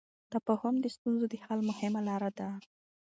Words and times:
تفاهم 0.33 0.75
د 0.79 0.85
ستونزو 0.95 1.25
د 1.29 1.35
حل 1.45 1.59
مهمه 1.69 2.01
لار 2.07 2.23
ده. 2.39 2.47